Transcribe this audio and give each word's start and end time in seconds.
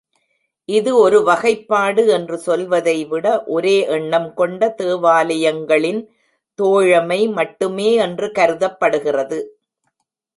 இது 0.69 0.91
ஒரு 0.97 1.17
வகைப்பாடு 1.23 2.03
என்று 2.07 2.37
சொல்வதை 2.37 2.95
விட, 3.05 3.25
ஒரே 3.47 3.75
எண்ணம் 3.87 4.33
கொண்ட 4.33 4.69
தேவாலயங்களின் 4.77 6.01
தோழமை 6.59 7.19
மட்டுமே 7.29 7.89
என்று 8.05 8.29
கருதப்படுகிறது. 8.31 9.39